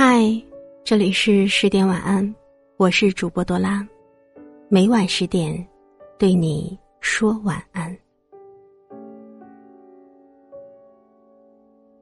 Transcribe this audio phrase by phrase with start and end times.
[0.00, 0.22] 嗨，
[0.84, 2.32] 这里是十点晚安，
[2.76, 3.84] 我是主播多拉，
[4.68, 5.66] 每晚十点
[6.16, 7.98] 对你说晚安。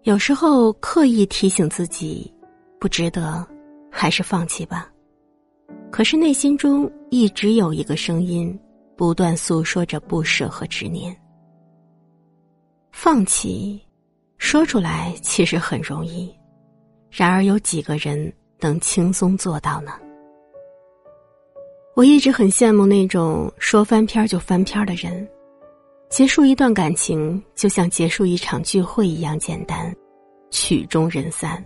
[0.03, 2.31] 有时候刻意提醒自己
[2.79, 3.49] 不值得，
[3.91, 4.93] 还是放弃吧。
[5.91, 8.55] 可是内心中一直有一个声音，
[8.95, 11.17] 不断诉说着不舍和执念。
[12.93, 13.81] 放弃，
[14.37, 16.31] 说出来其实很容易。
[17.17, 18.31] 然而，有几个人
[18.61, 19.93] 能轻松做到呢？
[21.95, 25.27] 我一直很羡慕那种说翻篇就翻篇的人，
[26.11, 29.91] 结束一段感情就像结束一场聚会一样简单，
[30.51, 31.65] 曲终人散。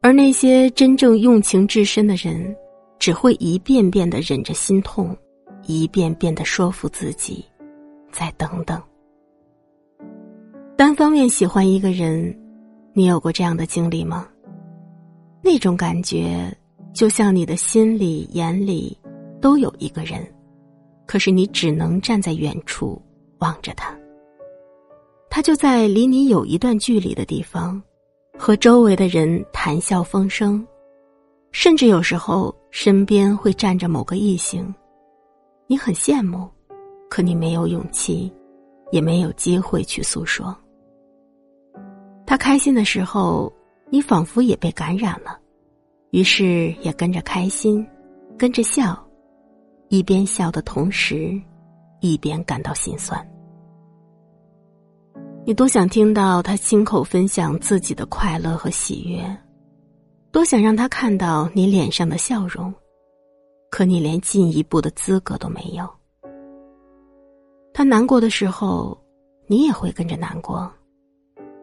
[0.00, 2.56] 而那些真正用情至深的人，
[2.98, 5.14] 只会一遍遍的忍着心痛，
[5.66, 7.44] 一遍遍的说服自己，
[8.10, 8.82] 再等等。
[10.78, 12.34] 单方面喜欢一个人。
[12.92, 14.26] 你有过这样的经历吗？
[15.42, 16.54] 那种感觉
[16.92, 18.96] 就像你的心里、眼里
[19.40, 20.26] 都有一个人，
[21.06, 23.00] 可是你只能站在远处
[23.38, 23.96] 望着他。
[25.30, 27.80] 他就在离你有一段距离的地方，
[28.36, 30.66] 和周围的人谈笑风生，
[31.52, 34.74] 甚至有时候身边会站着某个异性，
[35.68, 36.48] 你很羡慕，
[37.08, 38.30] 可你没有勇气，
[38.90, 40.54] 也没有机会去诉说。
[42.26, 43.52] 他开心的时候，
[43.90, 45.38] 你仿佛也被感染了，
[46.10, 47.86] 于是也跟着开心，
[48.38, 48.96] 跟着笑，
[49.88, 51.38] 一边笑的同时，
[52.00, 53.26] 一边感到心酸。
[55.44, 59.36] 你多想听到他亲口分享自己的快乐和喜悦，
[60.30, 62.72] 多想让他看到你脸上的笑容，
[63.70, 65.88] 可你连进一步的资格都没有。
[67.72, 68.96] 他难过的时候，
[69.48, 70.70] 你也会跟着难过。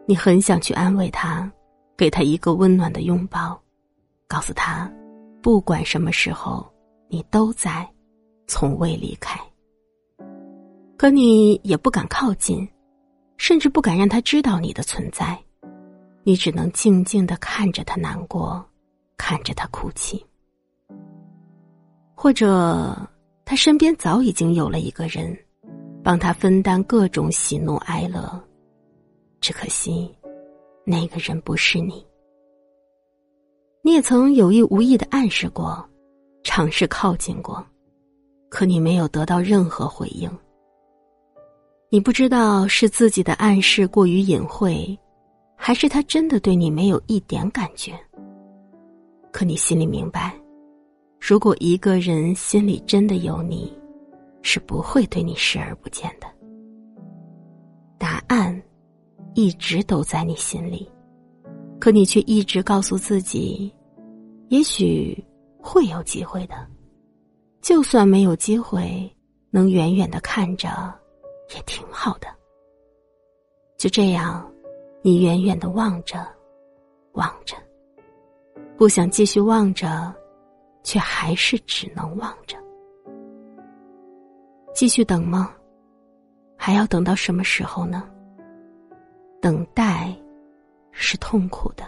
[0.06, 1.50] 你很想去安慰他，
[1.98, 3.60] 给他一个温暖的拥抱，
[4.28, 4.90] 告诉他，
[5.42, 6.66] 不管什么时候，
[7.08, 7.90] 你都在，
[8.46, 9.40] 从未离开。
[10.96, 12.68] 可你也不敢靠近，
[13.38, 15.38] 甚至不敢让他知道你的存在，
[16.24, 18.64] 你只能静静的看着他难过，
[19.18, 20.24] 看着他哭泣。
[22.14, 22.96] 或者，
[23.46, 25.38] 他身边早已经有了一个人，
[26.04, 28.44] 帮他分担各种喜怒哀乐。
[29.40, 30.12] 只可惜，
[30.90, 32.02] 那个人不是你。
[33.82, 35.86] 你也曾有意无意的暗示过，
[36.46, 37.62] 尝试靠近过，
[38.48, 40.32] 可你没有得到任何回应。
[41.90, 44.98] 你不知道是自己的暗示过于隐晦，
[45.58, 47.94] 还是他真的对你没有一点感觉。
[49.30, 50.34] 可你心里明白，
[51.20, 53.78] 如果一个人心里真的有你，
[54.42, 56.28] 是不会对你视而不见的。
[59.38, 60.90] 一直都在你心里，
[61.80, 63.72] 可你却一直告诉自己，
[64.48, 65.24] 也许
[65.60, 66.56] 会有机会的。
[67.62, 69.08] 就算没有机会，
[69.52, 70.92] 能远远的看着，
[71.56, 72.28] 也挺好的。
[73.78, 74.52] 就这样，
[75.04, 76.28] 你远远的望着，
[77.12, 77.56] 望着，
[78.76, 80.12] 不想继续望着，
[80.82, 82.58] 却还是只能望着。
[84.74, 85.54] 继续等吗？
[86.58, 88.10] 还要等到什么时候呢？
[89.48, 90.14] 等待
[90.92, 91.86] 是痛苦的。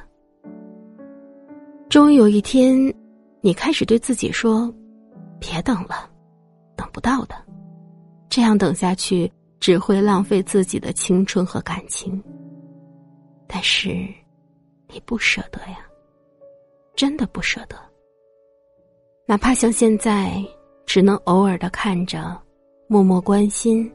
[1.90, 2.74] 终于有一天，
[3.42, 4.74] 你开始对自己说
[5.42, 6.10] ：“别等了，
[6.78, 7.36] 等不到的。
[8.30, 12.24] 这样等下去，只会浪费自己的青春和感情。”
[13.46, 13.90] 但是，
[14.88, 15.80] 你不舍得呀，
[16.96, 17.76] 真的不舍得。
[19.26, 20.42] 哪怕像现在，
[20.86, 22.42] 只能偶尔的看着，
[22.88, 23.92] 默默关心，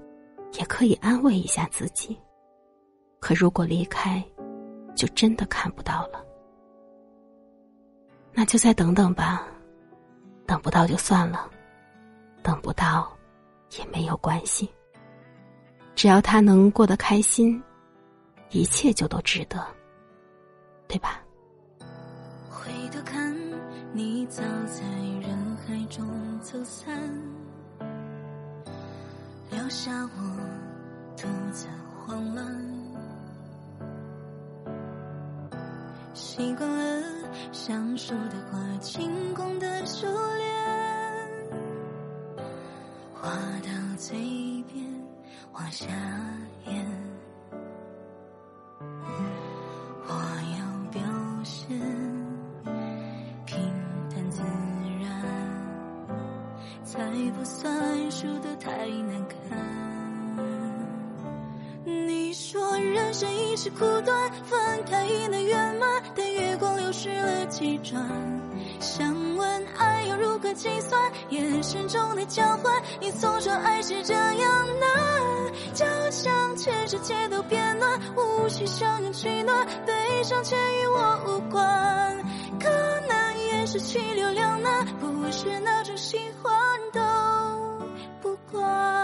[0.58, 2.14] 也可以安慰一下自己。
[3.24, 4.22] 可如果离开，
[4.94, 6.22] 就真的看不到了。
[8.34, 9.48] 那就再等等吧，
[10.44, 11.50] 等不到就算了，
[12.42, 13.10] 等不到
[13.78, 14.68] 也没有关系。
[15.94, 17.62] 只要他能过得开心，
[18.50, 19.66] 一切就都值得，
[20.86, 21.22] 对吧？
[22.50, 23.34] 回头看
[23.94, 24.82] 你早在
[25.26, 26.06] 人海中
[26.40, 26.94] 走散，
[29.50, 30.20] 留下我
[31.16, 31.66] 独自
[32.04, 32.73] 慌乱。
[36.36, 40.50] 习惯了想说的话，轻功的修炼，
[43.14, 43.30] 话
[43.62, 44.16] 到嘴
[44.72, 44.84] 边
[45.52, 45.86] 往下
[46.66, 46.84] 咽。
[50.08, 50.12] 我
[50.58, 51.00] 要表
[51.44, 51.78] 现
[53.46, 53.56] 平
[54.10, 54.42] 淡自
[55.00, 55.08] 然，
[56.82, 56.98] 才
[57.30, 59.93] 不算输得太难看。
[62.94, 63.12] 人。
[63.14, 68.02] 生已是苦短，分开已能圆满，但月光流逝了几转。
[68.80, 71.00] 想问爱要如何计算？
[71.30, 74.90] 眼神中的交换，你总说爱是这样难，
[75.72, 82.18] 就像全世界都变暖，无需相拥取暖，悲伤却与我无关。
[82.58, 82.68] 可
[83.08, 86.52] 能也是去留两难，不是那种喜欢
[86.92, 87.00] 都
[88.20, 89.03] 不管。